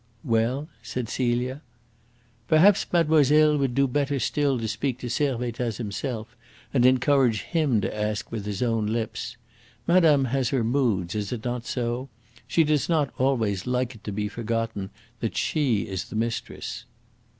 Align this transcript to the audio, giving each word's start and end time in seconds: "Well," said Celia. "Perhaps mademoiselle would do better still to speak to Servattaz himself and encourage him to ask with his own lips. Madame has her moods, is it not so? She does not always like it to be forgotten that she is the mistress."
"Well," 0.23 0.67
said 0.81 1.09
Celia. 1.09 1.61
"Perhaps 2.47 2.87
mademoiselle 2.91 3.55
would 3.59 3.75
do 3.75 3.87
better 3.87 4.17
still 4.19 4.57
to 4.57 4.67
speak 4.67 4.97
to 4.97 5.11
Servattaz 5.11 5.77
himself 5.77 6.35
and 6.73 6.87
encourage 6.87 7.43
him 7.43 7.81
to 7.81 7.95
ask 7.95 8.31
with 8.31 8.47
his 8.47 8.63
own 8.63 8.87
lips. 8.87 9.37
Madame 9.85 10.25
has 10.25 10.49
her 10.49 10.63
moods, 10.63 11.13
is 11.13 11.31
it 11.31 11.45
not 11.45 11.67
so? 11.67 12.09
She 12.47 12.63
does 12.63 12.89
not 12.89 13.13
always 13.19 13.67
like 13.67 13.93
it 13.93 14.03
to 14.05 14.11
be 14.11 14.27
forgotten 14.27 14.89
that 15.19 15.37
she 15.37 15.81
is 15.83 16.05
the 16.05 16.15
mistress." 16.15 16.85